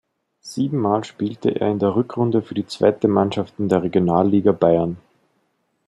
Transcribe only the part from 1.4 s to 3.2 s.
er in der Rückrunde für die zweite